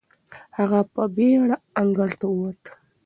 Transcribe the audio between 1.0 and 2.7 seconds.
بېړه انګړ ته وووت.